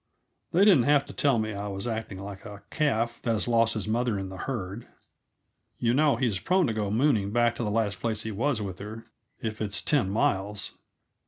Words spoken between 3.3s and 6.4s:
has lost his mother in the herd. (You know he is